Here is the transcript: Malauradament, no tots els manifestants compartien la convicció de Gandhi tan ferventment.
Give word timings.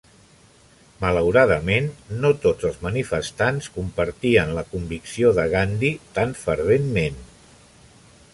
Malauradament, 1.01 1.89
no 2.23 2.31
tots 2.45 2.67
els 2.69 2.79
manifestants 2.87 3.69
compartien 3.77 4.55
la 4.61 4.65
convicció 4.73 5.35
de 5.41 5.47
Gandhi 5.53 5.93
tan 6.19 6.35
ferventment. 6.47 7.23